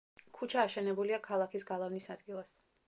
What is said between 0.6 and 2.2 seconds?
აშენებულია ქალაქის გალავნის